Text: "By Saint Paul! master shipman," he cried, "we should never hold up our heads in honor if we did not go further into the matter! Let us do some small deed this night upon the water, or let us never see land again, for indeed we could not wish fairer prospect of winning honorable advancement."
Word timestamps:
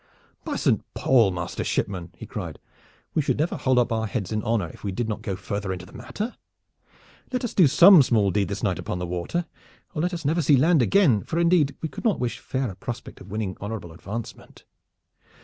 "By 0.43 0.55
Saint 0.55 0.83
Paul! 0.95 1.29
master 1.29 1.63
shipman," 1.63 2.11
he 2.17 2.25
cried, 2.25 2.57
"we 3.13 3.21
should 3.21 3.37
never 3.37 3.55
hold 3.55 3.77
up 3.77 3.91
our 3.91 4.07
heads 4.07 4.31
in 4.31 4.41
honor 4.41 4.67
if 4.73 4.83
we 4.83 4.91
did 4.91 5.07
not 5.07 5.21
go 5.21 5.35
further 5.35 5.71
into 5.71 5.85
the 5.85 5.93
matter! 5.93 6.35
Let 7.31 7.43
us 7.43 7.53
do 7.53 7.67
some 7.67 8.01
small 8.01 8.31
deed 8.31 8.47
this 8.47 8.63
night 8.63 8.79
upon 8.79 8.97
the 8.97 9.05
water, 9.05 9.45
or 9.93 10.01
let 10.01 10.15
us 10.15 10.25
never 10.25 10.41
see 10.41 10.57
land 10.57 10.81
again, 10.81 11.23
for 11.23 11.37
indeed 11.37 11.75
we 11.83 11.87
could 11.87 12.03
not 12.03 12.19
wish 12.19 12.39
fairer 12.39 12.73
prospect 12.73 13.21
of 13.21 13.29
winning 13.29 13.55
honorable 13.61 13.91
advancement." 13.91 14.63